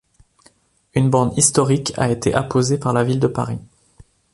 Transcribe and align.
Une 0.95 1.11
borne 1.11 1.31
historique 1.37 1.93
a 1.95 2.09
été 2.09 2.33
apposée 2.33 2.79
par 2.79 2.91
la 2.91 3.03
ville 3.03 3.19
de 3.19 3.27
Paris. 3.27 3.59